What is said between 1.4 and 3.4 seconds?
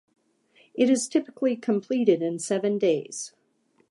completed in seven days.